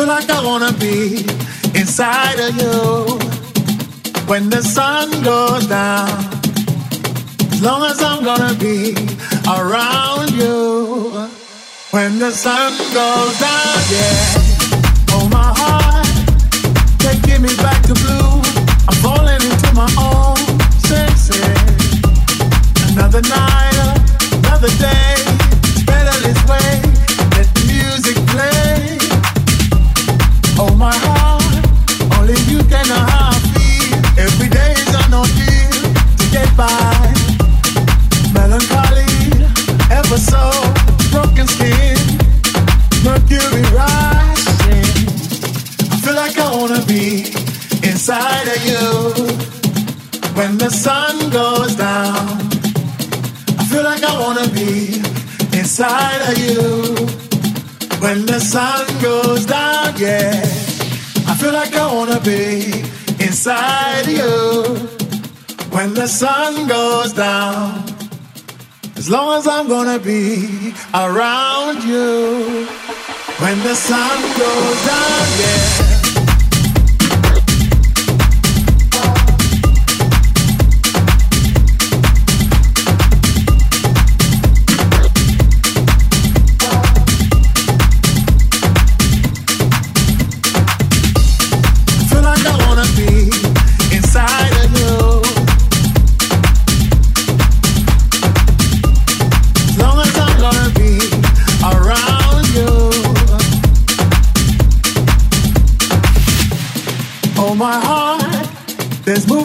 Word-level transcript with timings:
Feel 0.00 0.08
like 0.08 0.30
I 0.30 0.42
wanna 0.42 0.72
be 0.72 1.26
inside 1.78 2.40
of 2.40 2.56
you 2.56 3.18
when 4.30 4.48
the 4.48 4.62
sun 4.62 5.10
goes 5.22 5.66
down. 5.66 6.08
As 7.52 7.60
long 7.60 7.84
as 7.84 8.02
I'm 8.02 8.24
gonna 8.24 8.54
be 8.54 8.94
around 9.46 10.30
you 10.30 11.28
when 11.90 12.18
the 12.18 12.30
sun 12.30 12.72
goes 12.96 13.34
down, 13.44 13.76
yeah. 13.92 15.12
Oh 15.16 15.28
my 15.30 15.52
heart, 15.60 16.08
taking 17.00 17.42
me 17.42 17.54
back 17.56 17.82
to 17.82 17.92
blue. 17.92 18.40
I'm 18.88 18.96
falling 19.04 19.42
into 19.50 19.70
my 19.74 19.90
own 20.00 20.40
senses. 20.80 21.36
Another 22.92 23.20
night, 23.20 23.76
another 24.32 24.72
day. 24.80 25.14
Better 25.84 26.16
this 26.26 26.40
way. 26.48 26.89
Inside 48.10 48.48
of 48.48 48.64
you. 48.64 49.26
When 50.34 50.58
the 50.58 50.70
sun 50.70 51.30
goes 51.30 51.76
down. 51.76 52.40
I 53.58 53.64
feel 53.70 53.84
like 53.84 54.02
I 54.02 54.20
wanna 54.20 54.48
be 54.48 54.96
inside 55.56 56.20
of 56.30 56.36
you. 56.38 56.94
When 58.00 58.26
the 58.26 58.40
sun 58.40 58.86
goes 59.00 59.46
down. 59.46 59.94
Yeah, 59.96 60.69
feel 61.40 61.52
like 61.54 61.74
I 61.74 61.86
wanna 61.94 62.20
be 62.20 62.70
inside 63.24 64.06
you 64.06 64.62
when 65.70 65.94
the 65.94 66.06
sun 66.06 66.68
goes 66.68 67.14
down. 67.14 67.82
As 68.96 69.08
long 69.08 69.38
as 69.38 69.48
I'm 69.48 69.66
gonna 69.66 69.98
be 69.98 70.74
around 70.92 71.82
you 71.82 72.66
when 73.38 73.58
the 73.62 73.74
sun 73.74 74.20
goes 74.36 74.78
down, 74.84 75.26
yeah. 75.40 75.79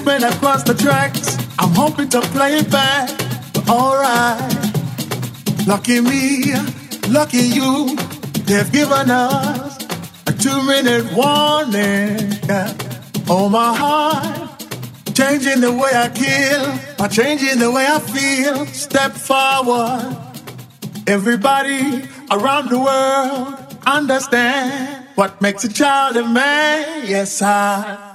Movement 0.05 0.35
across 0.35 0.63
the 0.63 0.73
tracks. 0.73 1.37
I'm 1.57 1.73
hoping 1.73 2.09
to 2.09 2.21
play 2.21 2.57
it 2.57 2.71
back, 2.71 3.09
but 3.53 3.67
alright. 3.69 4.53
Lucky 5.67 5.99
me, 6.01 6.53
lucky 7.09 7.41
you, 7.57 7.95
they've 8.45 8.71
given 8.71 9.09
us 9.09 9.83
a 10.27 10.33
two-minute 10.33 11.11
warning. 11.13 12.33
Yeah. 12.47 12.73
Oh 13.27 13.49
my 13.49 13.75
heart, 13.75 14.63
changing 15.15 15.61
the 15.61 15.71
way 15.71 15.91
I 15.93 16.09
kill, 16.09 16.95
by 16.97 17.07
changing 17.07 17.59
the 17.59 17.71
way 17.71 17.87
I 17.87 17.99
feel. 17.99 18.65
Step 18.67 19.13
forward. 19.13 20.15
Everybody 21.07 22.07
around 22.29 22.69
the 22.69 22.79
world 22.79 23.77
understand 23.87 25.05
what 25.15 25.41
makes 25.41 25.63
a 25.63 25.71
child 25.71 26.17
a 26.17 26.27
man. 26.27 27.07
Yes, 27.07 27.41
I, 27.41 28.14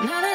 Not 0.00 0.27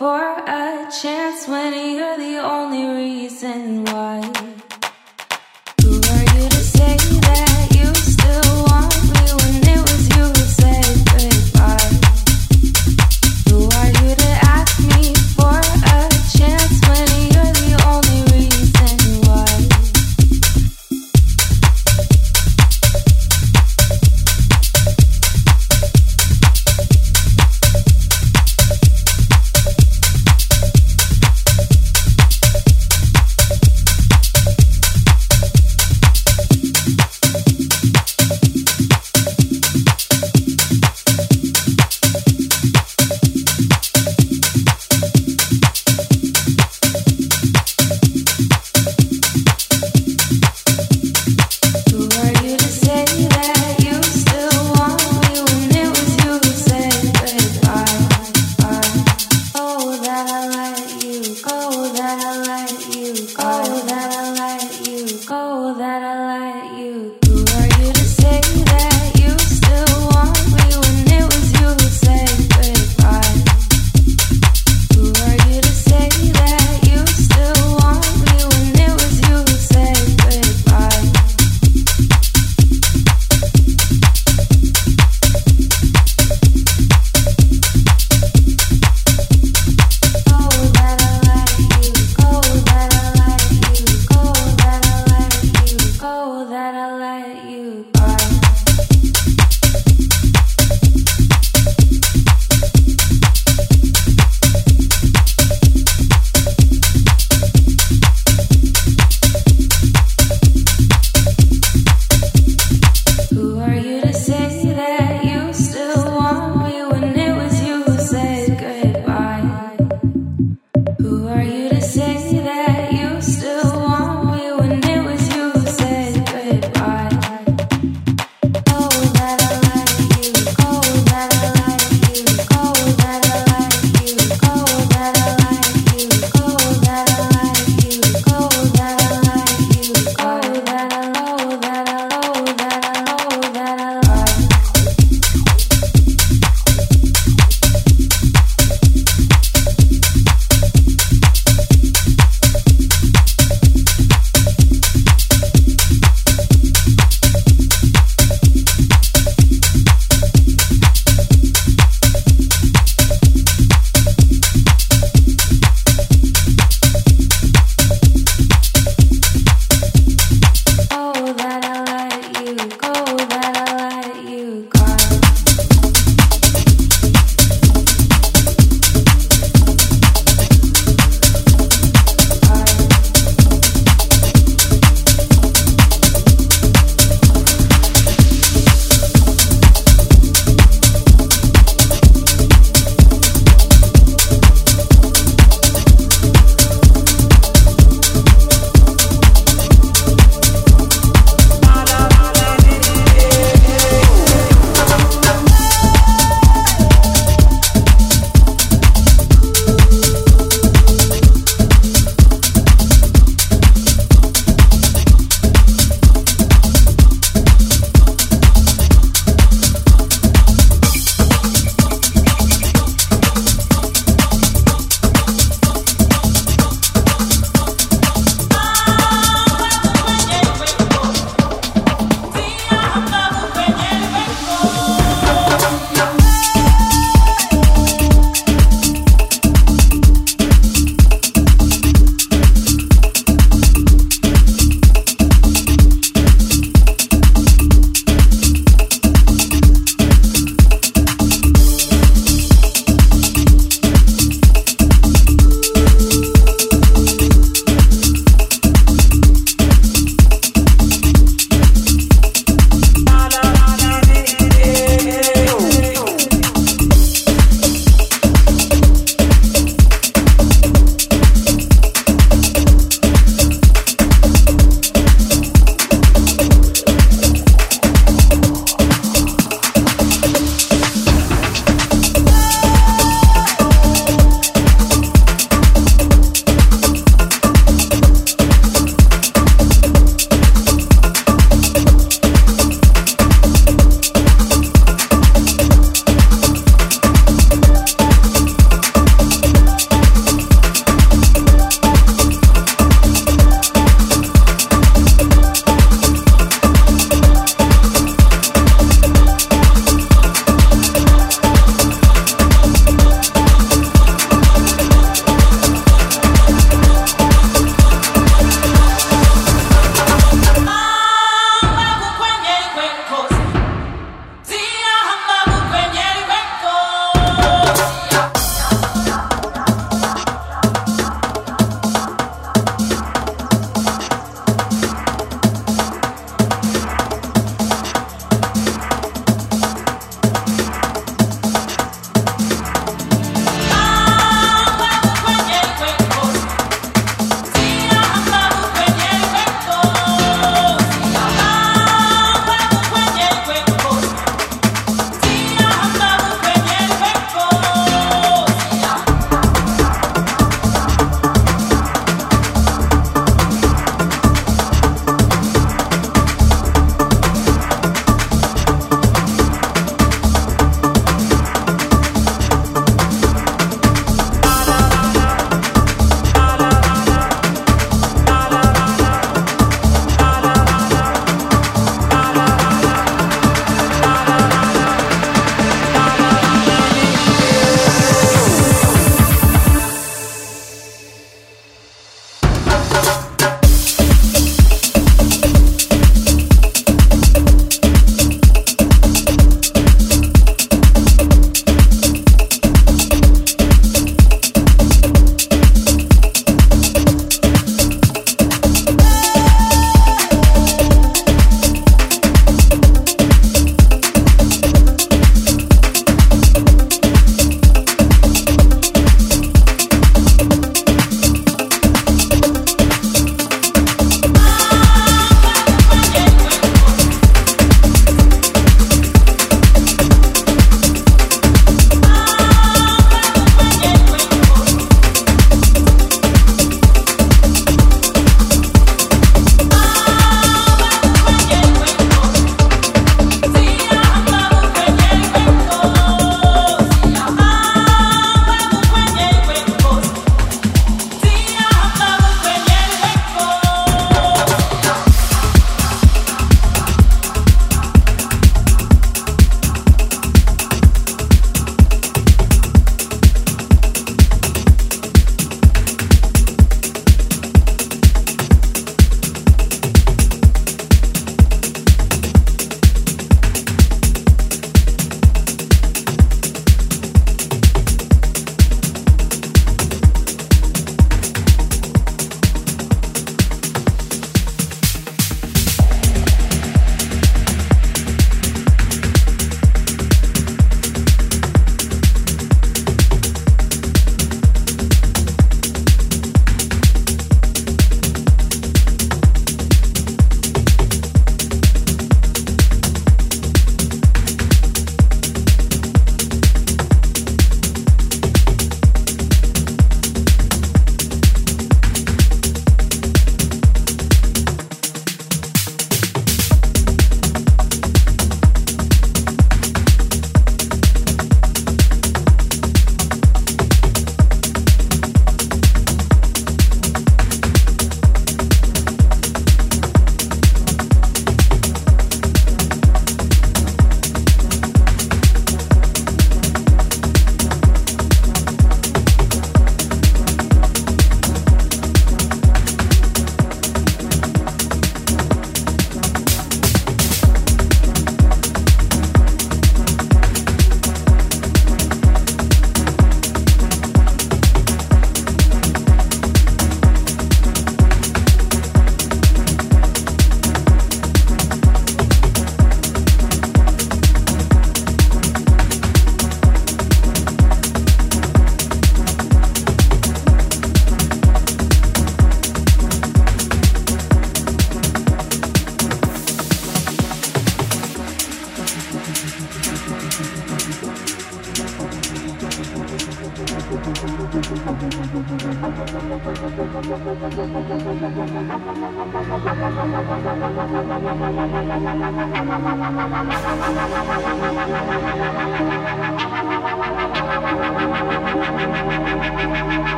for 0.00 0.18
a 0.46 0.88
chance 1.02 1.46
when 1.46 1.74
you're 1.74 2.16
the 2.16 2.38
only 2.38 2.86
reason 2.86 3.84
why. 3.84 4.49